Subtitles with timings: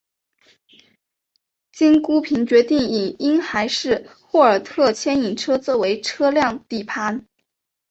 [1.71, 7.27] 经评估决定以婴孩式霍尔特牵引车作为车辆底盘。